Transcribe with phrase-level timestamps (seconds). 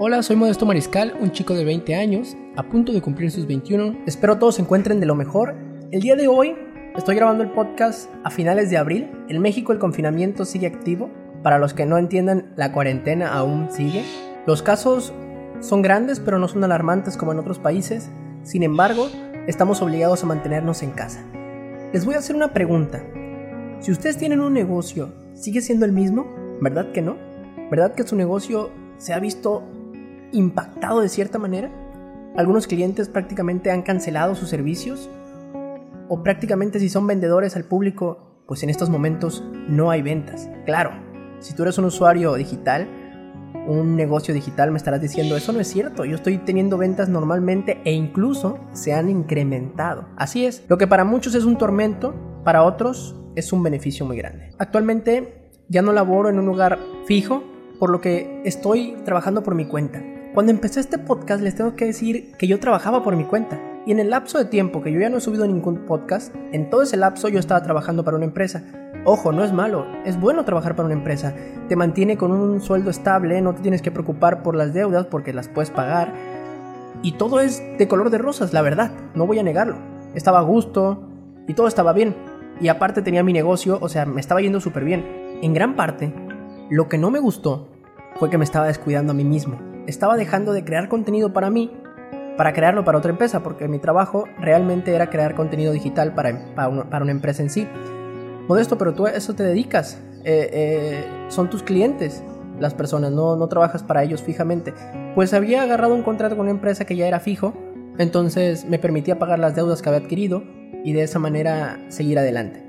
[0.00, 4.04] Hola, soy Modesto Mariscal, un chico de 20 años, a punto de cumplir sus 21.
[4.06, 5.56] Espero todos se encuentren de lo mejor.
[5.90, 6.54] El día de hoy
[6.94, 9.10] estoy grabando el podcast a finales de abril.
[9.28, 11.10] En México el confinamiento sigue activo.
[11.42, 14.04] Para los que no entiendan, la cuarentena aún sigue.
[14.46, 15.12] Los casos
[15.58, 18.08] son grandes, pero no son alarmantes como en otros países.
[18.44, 19.08] Sin embargo,
[19.48, 21.24] estamos obligados a mantenernos en casa.
[21.92, 23.02] Les voy a hacer una pregunta.
[23.80, 26.32] Si ustedes tienen un negocio, ¿sigue siendo el mismo?
[26.60, 27.16] ¿Verdad que no?
[27.68, 29.64] ¿Verdad que su negocio se ha visto
[30.32, 31.70] impactado de cierta manera?
[32.36, 35.10] Algunos clientes prácticamente han cancelado sus servicios
[36.08, 40.48] o prácticamente si son vendedores al público, pues en estos momentos no hay ventas.
[40.64, 40.90] Claro,
[41.40, 42.88] si tú eres un usuario digital,
[43.66, 47.80] un negocio digital, me estarás diciendo, eso no es cierto, yo estoy teniendo ventas normalmente
[47.84, 50.08] e incluso se han incrementado.
[50.16, 52.14] Así es, lo que para muchos es un tormento,
[52.44, 54.50] para otros es un beneficio muy grande.
[54.58, 57.42] Actualmente ya no laboro en un lugar fijo,
[57.78, 60.02] por lo que estoy trabajando por mi cuenta.
[60.38, 63.60] Cuando empecé este podcast les tengo que decir que yo trabajaba por mi cuenta.
[63.84, 66.70] Y en el lapso de tiempo que yo ya no he subido ningún podcast, en
[66.70, 68.62] todo ese lapso yo estaba trabajando para una empresa.
[69.04, 71.34] Ojo, no es malo, es bueno trabajar para una empresa.
[71.68, 75.32] Te mantiene con un sueldo estable, no te tienes que preocupar por las deudas porque
[75.32, 76.14] las puedes pagar.
[77.02, 79.74] Y todo es de color de rosas, la verdad, no voy a negarlo.
[80.14, 81.02] Estaba a gusto
[81.48, 82.14] y todo estaba bien.
[82.60, 85.04] Y aparte tenía mi negocio, o sea, me estaba yendo súper bien.
[85.42, 86.14] En gran parte,
[86.70, 87.66] lo que no me gustó
[88.20, 91.72] fue que me estaba descuidando a mí mismo estaba dejando de crear contenido para mí
[92.38, 96.68] para crearlo para otra empresa, porque mi trabajo realmente era crear contenido digital para, para,
[96.68, 97.66] una, empresa en sí.
[98.46, 100.00] Modesto, pero tú a eso te dedicas.
[100.24, 102.22] Eh, eh, son tus clientes
[102.60, 104.72] las personas, no, no trabajas para ellos fijamente.
[105.16, 107.54] Pues había agarrado un contrato con una empresa que ya era fijo,
[107.98, 110.44] entonces me permitía pagar las deudas que había adquirido
[110.84, 112.62] y de esa manera seguir adelante.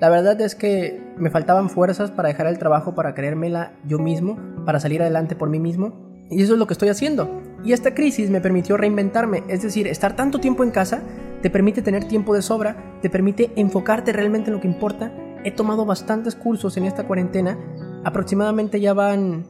[0.00, 4.36] La verdad es que me faltaban fuerzas para dejar el trabajo, para creérmela yo mismo,
[4.66, 7.42] para salir adelante por mí mismo y eso es lo que estoy haciendo.
[7.64, 11.02] Y esta crisis me permitió reinventarme, es decir, estar tanto tiempo en casa
[11.42, 15.12] te permite tener tiempo de sobra, te permite enfocarte realmente en lo que importa.
[15.44, 17.58] He tomado bastantes cursos en esta cuarentena,
[18.04, 19.44] aproximadamente ya van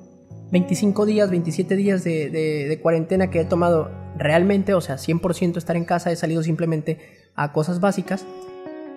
[0.50, 5.84] 25 días, 27 días de, cuarentena que he tomado realmente, o sea, 100% estar en
[5.84, 6.98] casa, he salido simplemente
[7.34, 8.24] a cosas básicas.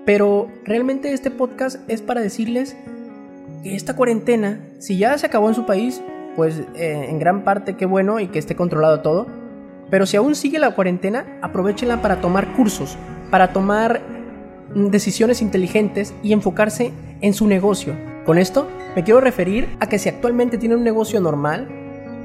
[0.05, 2.77] Pero realmente este podcast es para decirles
[3.63, 6.01] que esta cuarentena, si ya se acabó en su país,
[6.35, 9.27] pues eh, en gran parte qué bueno y que esté controlado todo.
[9.89, 12.97] Pero si aún sigue la cuarentena, aprovechenla para tomar cursos,
[13.29, 14.01] para tomar
[14.73, 16.91] decisiones inteligentes y enfocarse
[17.21, 17.95] en su negocio.
[18.25, 21.67] Con esto me quiero referir a que si actualmente tienen un negocio normal,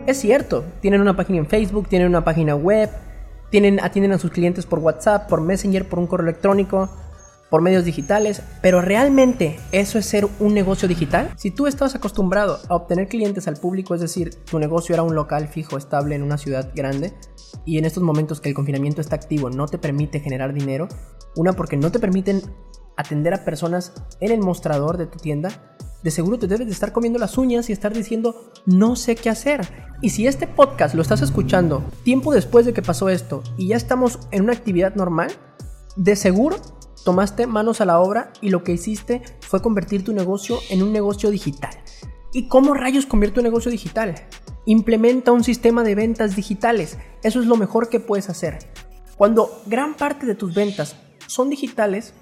[0.06, 2.91] es cierto, tienen una página en Facebook, tienen una página web,
[3.50, 6.88] tienen, atienden a sus clientes por WhatsApp, por Messenger, por un correo electrónico,
[7.50, 11.33] por medios digitales, pero realmente eso es ser un negocio digital.
[11.37, 15.15] Si tú estabas acostumbrado a obtener clientes al público, es decir, tu negocio era un
[15.15, 17.12] local fijo, estable en una ciudad grande,
[17.65, 20.88] y en estos momentos que el confinamiento está activo no te permite generar dinero,
[21.37, 22.43] una porque no te permiten
[22.97, 26.93] atender a personas en el mostrador de tu tienda, de seguro te debes de estar
[26.93, 29.69] comiendo las uñas y estar diciendo no sé qué hacer.
[30.00, 33.77] Y si este podcast lo estás escuchando tiempo después de que pasó esto y ya
[33.77, 35.31] estamos en una actividad normal,
[35.97, 36.56] de seguro
[37.05, 40.93] tomaste manos a la obra y lo que hiciste fue convertir tu negocio en un
[40.93, 41.71] negocio digital.
[42.33, 44.15] ¿Y cómo rayos convierte un negocio digital?
[44.66, 46.99] Implementa un sistema de ventas digitales.
[47.22, 48.59] Eso es lo mejor que puedes hacer.
[49.16, 50.97] Cuando gran parte de tus ventas
[51.27, 52.15] son digitales,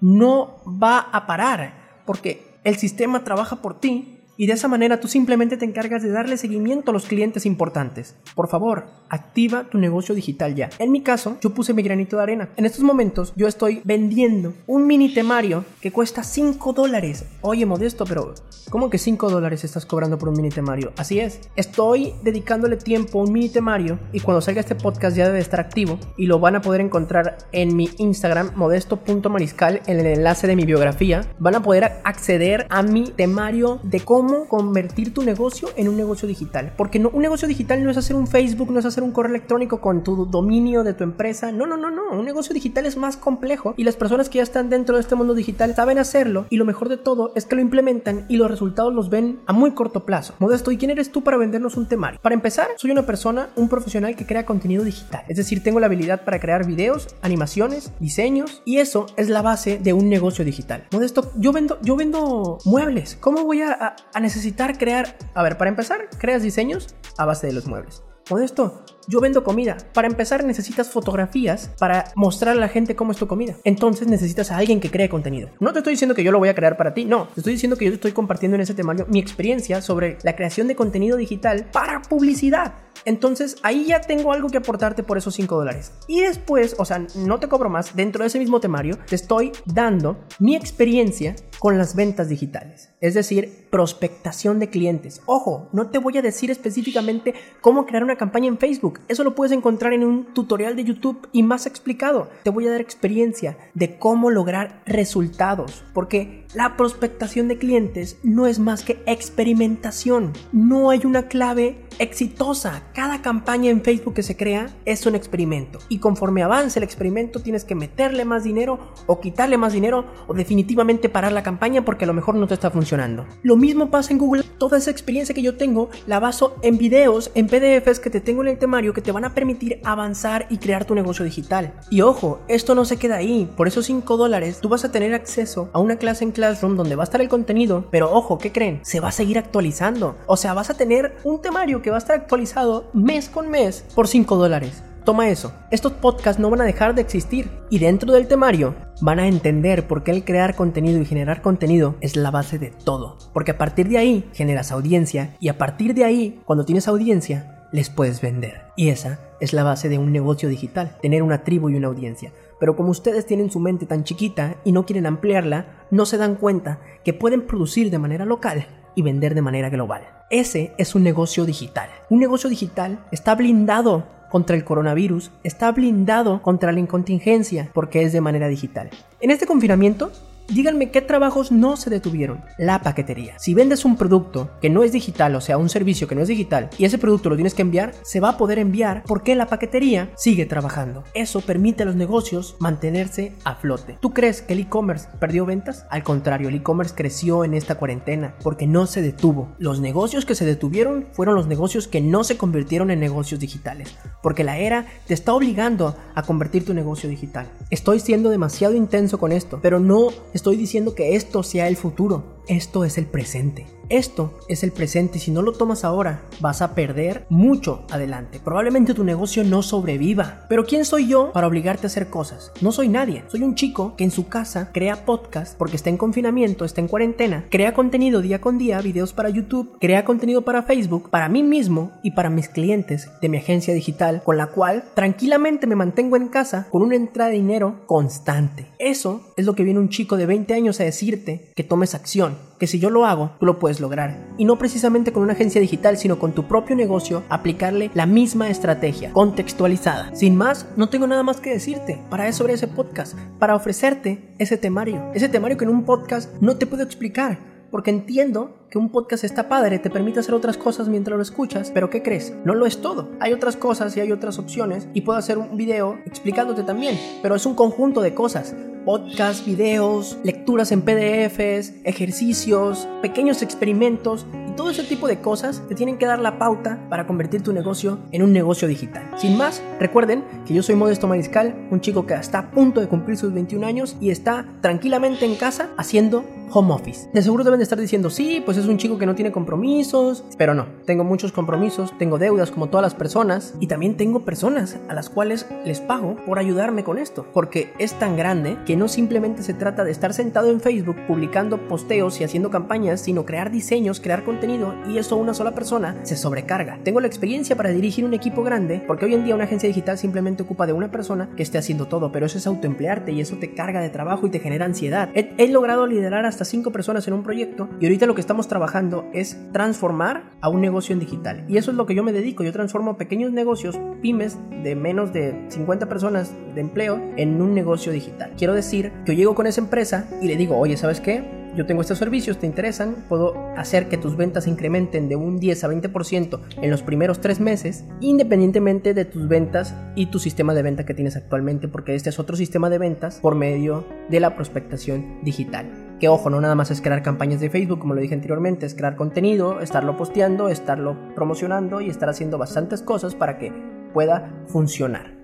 [0.00, 5.08] no va a parar, porque el sistema trabaja por ti y de esa manera tú
[5.08, 8.14] simplemente te encargas de darle seguimiento a los clientes importantes.
[8.34, 10.70] Por favor, activa tu negocio digital ya.
[10.78, 12.48] En mi caso, yo puse mi granito de arena.
[12.56, 17.24] En estos momentos yo estoy vendiendo un mini temario que cuesta 5 dólares.
[17.40, 18.34] Oye, modesto, pero
[18.70, 20.92] ¿cómo que 5 dólares estás cobrando por un mini temario?
[20.96, 21.40] Así es.
[21.56, 25.60] Estoy dedicándole tiempo a un mini temario y cuando salga este podcast ya debe estar
[25.60, 30.56] activo y lo van a poder encontrar en mi Instagram modesto.mariscal en el enlace de
[30.56, 31.22] mi biografía.
[31.38, 35.96] Van a poder acceder a mi temario de cómo cómo convertir tu negocio en un
[35.96, 36.72] negocio digital.
[36.76, 39.80] Porque un negocio digital no es hacer un Facebook, no es hacer un correo electrónico
[39.80, 41.52] con tu dominio de tu empresa.
[41.52, 42.10] No, no, no, no.
[42.10, 45.14] Un negocio digital es más complejo y las personas que ya están dentro de este
[45.14, 48.50] mundo digital saben hacerlo y lo mejor de todo es que lo implementan y los
[48.50, 50.34] resultados los ven a muy corto plazo.
[50.40, 52.18] Modesto, ¿y quién eres tú para vendernos un temario?
[52.20, 55.22] Para empezar, soy una persona, un profesional que crea contenido digital.
[55.28, 59.78] Es decir, tengo la habilidad para crear videos, animaciones, diseños y eso es la base
[59.78, 60.88] de un negocio digital.
[60.90, 63.16] Modesto, yo vendo, yo vendo muebles.
[63.20, 65.16] ¿Cómo voy a necesitar crear...
[65.34, 68.02] A ver, para empezar, creas diseños a base de los muebles.
[68.28, 69.76] Modesto, yo vendo comida.
[69.92, 73.54] Para empezar necesitas fotografías para mostrar a la gente cómo es tu comida.
[73.62, 75.50] Entonces necesitas a alguien que cree contenido.
[75.60, 77.28] No te estoy diciendo que yo lo voy a crear para ti, no.
[77.28, 80.66] Te estoy diciendo que yo estoy compartiendo en ese temario mi experiencia sobre la creación
[80.66, 82.74] de contenido digital para publicidad.
[83.04, 85.92] Entonces ahí ya tengo algo que aportarte por esos 5 dólares.
[86.08, 89.52] Y después, o sea, no te cobro más, dentro de ese mismo temario te estoy
[89.66, 91.36] dando mi experiencia
[91.66, 95.20] con las ventas digitales, es decir, prospectación de clientes.
[95.26, 99.34] Ojo, no te voy a decir específicamente cómo crear una campaña en Facebook, eso lo
[99.34, 102.30] puedes encontrar en un tutorial de YouTube y más explicado.
[102.44, 108.46] Te voy a dar experiencia de cómo lograr resultados, porque la prospectación de clientes no
[108.46, 112.84] es más que experimentación, no hay una clave exitosa.
[112.94, 117.40] Cada campaña en Facebook que se crea es un experimento y conforme avance el experimento
[117.40, 122.04] tienes que meterle más dinero o quitarle más dinero o definitivamente parar la campaña porque
[122.04, 123.26] a lo mejor no te está funcionando.
[123.42, 124.44] Lo mismo pasa en Google.
[124.58, 128.42] Toda esa experiencia que yo tengo la baso en videos, en PDFs que te tengo
[128.42, 131.74] en el temario que te van a permitir avanzar y crear tu negocio digital.
[131.90, 133.50] Y ojo, esto no se queda ahí.
[133.56, 136.96] Por esos 5 dólares tú vas a tener acceso a una clase en Classroom donde
[136.96, 137.86] va a estar el contenido.
[137.90, 138.80] Pero ojo, ¿qué creen?
[138.82, 140.16] Se va a seguir actualizando.
[140.26, 143.84] O sea, vas a tener un temario que va a estar actualizado mes con mes
[143.94, 144.82] por 5 dólares.
[145.06, 145.52] Toma eso.
[145.70, 149.86] Estos podcasts no van a dejar de existir y dentro del temario van a entender
[149.86, 153.16] por qué el crear contenido y generar contenido es la base de todo.
[153.32, 157.68] Porque a partir de ahí generas audiencia y a partir de ahí, cuando tienes audiencia,
[157.70, 158.62] les puedes vender.
[158.74, 162.32] Y esa es la base de un negocio digital, tener una tribu y una audiencia.
[162.58, 166.34] Pero como ustedes tienen su mente tan chiquita y no quieren ampliarla, no se dan
[166.34, 168.66] cuenta que pueden producir de manera local
[168.96, 170.02] y vender de manera global.
[170.30, 171.90] Ese es un negocio digital.
[172.10, 178.12] Un negocio digital está blindado contra el coronavirus está blindado contra la incontingencia porque es
[178.12, 178.90] de manera digital.
[179.20, 180.12] En este confinamiento,
[180.48, 182.40] Díganme qué trabajos no se detuvieron.
[182.56, 183.36] La paquetería.
[183.38, 186.28] Si vendes un producto que no es digital, o sea, un servicio que no es
[186.28, 189.48] digital, y ese producto lo tienes que enviar, se va a poder enviar porque la
[189.48, 191.02] paquetería sigue trabajando.
[191.14, 193.98] Eso permite a los negocios mantenerse a flote.
[194.00, 195.84] ¿Tú crees que el e-commerce perdió ventas?
[195.90, 199.48] Al contrario, el e-commerce creció en esta cuarentena porque no se detuvo.
[199.58, 203.96] Los negocios que se detuvieron fueron los negocios que no se convirtieron en negocios digitales,
[204.22, 207.48] porque la era te está obligando a convertir tu negocio digital.
[207.70, 212.35] Estoy siendo demasiado intenso con esto, pero no estoy diciendo que esto sea el futuro,
[212.48, 213.66] esto es el presente.
[213.88, 218.40] Esto es el presente y si no lo tomas ahora vas a perder mucho adelante.
[218.42, 220.44] Probablemente tu negocio no sobreviva.
[220.48, 222.50] Pero ¿quién soy yo para obligarte a hacer cosas?
[222.60, 223.22] No soy nadie.
[223.28, 226.88] Soy un chico que en su casa crea podcast porque está en confinamiento, está en
[226.88, 231.44] cuarentena, crea contenido día con día, videos para YouTube, crea contenido para Facebook, para mí
[231.44, 236.16] mismo y para mis clientes de mi agencia digital, con la cual tranquilamente me mantengo
[236.16, 238.66] en casa con una entrada de dinero constante.
[238.80, 242.35] Eso es lo que viene un chico de 20 años a decirte que tomes acción
[242.58, 244.16] que si yo lo hago, tú lo puedes lograr.
[244.38, 248.48] Y no precisamente con una agencia digital, sino con tu propio negocio, aplicarle la misma
[248.48, 250.14] estrategia, contextualizada.
[250.14, 254.34] Sin más, no tengo nada más que decirte para eso sobre ese podcast, para ofrecerte
[254.38, 255.10] ese temario.
[255.14, 257.38] Ese temario que en un podcast no te puedo explicar,
[257.70, 261.70] porque entiendo que un podcast está padre, te permite hacer otras cosas mientras lo escuchas,
[261.72, 262.34] pero ¿qué crees?
[262.44, 263.08] No lo es todo.
[263.20, 267.36] Hay otras cosas y hay otras opciones y puedo hacer un video explicándote también, pero
[267.36, 268.54] es un conjunto de cosas
[268.86, 275.74] podcasts, videos, lecturas en PDFs, ejercicios, pequeños experimentos y todo ese tipo de cosas te
[275.74, 279.10] tienen que dar la pauta para convertir tu negocio en un negocio digital.
[279.16, 282.86] Sin más, recuerden que yo soy Modesto Mariscal, un chico que está a punto de
[282.86, 287.08] cumplir sus 21 años y está tranquilamente en casa haciendo home office.
[287.12, 290.24] De seguro deben de estar diciendo, sí, pues es un chico que no tiene compromisos,
[290.38, 294.78] pero no, tengo muchos compromisos, tengo deudas como todas las personas y también tengo personas
[294.88, 298.88] a las cuales les pago por ayudarme con esto, porque es tan grande que no
[298.88, 303.50] simplemente se trata de estar sentado en Facebook publicando posteos y haciendo campañas, sino crear
[303.50, 306.78] diseños, crear contenido y eso una sola persona se sobrecarga.
[306.82, 309.98] Tengo la experiencia para dirigir un equipo grande, porque hoy en día una agencia digital
[309.98, 313.36] simplemente ocupa de una persona que esté haciendo todo, pero eso es autoemplearte y eso
[313.36, 315.10] te carga de trabajo y te genera ansiedad.
[315.14, 319.04] He, he logrado liderar hasta cinco personas en un proyecto y ahorita lo que trabajando
[319.12, 321.44] es transformar a un negocio en digital.
[321.48, 322.42] Y eso es lo que yo me dedico.
[322.42, 327.92] Yo transformo pequeños negocios, pymes de menos de 50 personas de empleo en un negocio
[327.92, 328.32] digital.
[328.36, 331.46] Quiero decir que yo llego con esa empresa y le digo, oye, ¿sabes qué?
[331.56, 335.64] yo tengo estos servicios, te interesan, puedo hacer que tus ventas incrementen de un 10
[335.64, 340.62] a 20% en los primeros tres meses, independientemente de tus ventas y tu sistema de
[340.62, 344.36] venta que tienes actualmente, porque este es otro sistema de ventas por medio de la
[344.36, 345.85] prospectación digital.
[345.98, 348.74] Que ojo, no nada más es crear campañas de Facebook, como lo dije anteriormente, es
[348.74, 353.52] crear contenido, estarlo posteando, estarlo promocionando y estar haciendo bastantes cosas para que
[353.94, 355.14] pueda funcionar.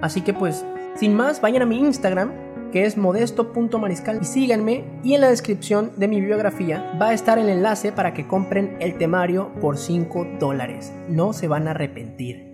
[0.00, 0.64] Así que pues,
[0.94, 2.30] sin más, vayan a mi Instagram,
[2.70, 7.38] que es modesto.mariscal y síganme y en la descripción de mi biografía va a estar
[7.38, 10.92] el enlace para que compren el temario por 5 dólares.
[11.08, 12.50] No se van a arrepentir.